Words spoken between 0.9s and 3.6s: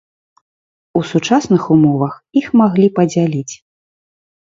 У сучасных умовах іх маглі падзяліць.